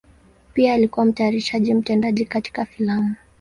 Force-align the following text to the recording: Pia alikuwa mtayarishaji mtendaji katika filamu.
Pia 0.53 0.73
alikuwa 0.73 1.05
mtayarishaji 1.05 1.73
mtendaji 1.73 2.25
katika 2.25 2.65
filamu. 2.65 3.15